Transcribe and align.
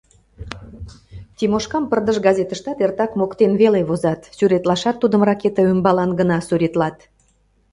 Тимошкам 1.37 1.83
пырдыж 1.89 2.17
газетыштат 2.27 2.77
эртак 2.85 3.11
моктен 3.19 3.51
веле 3.61 3.81
возат, 3.89 4.21
сӱретлашат 4.37 4.95
тудым 5.01 5.21
ракете 5.29 5.61
ӱмбалан 5.73 6.11
гына 6.19 6.37
сӱретлат. 6.47 6.97